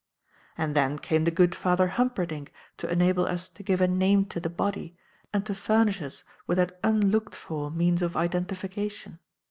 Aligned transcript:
And 0.57 0.75
then 0.75 0.97
came 0.97 1.25
the 1.25 1.29
good 1.29 1.53
Father 1.53 1.89
Humperdinck 1.89 2.51
to 2.77 2.89
enable 2.89 3.27
us 3.27 3.47
to 3.49 3.61
give 3.61 3.81
a 3.81 3.87
name 3.87 4.25
to 4.29 4.39
the 4.39 4.49
body 4.49 4.97
and 5.31 5.45
to 5.45 5.53
furnish 5.53 6.01
us 6.01 6.23
with 6.47 6.57
that 6.57 6.79
unlocked 6.83 7.35
for 7.35 7.69
means 7.69 8.01
of 8.01 8.17
identification. 8.17 9.19